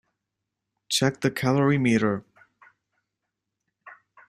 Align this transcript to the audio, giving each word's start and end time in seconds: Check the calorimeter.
Check 0.89 1.21
the 1.21 1.29
calorimeter. 1.29 2.23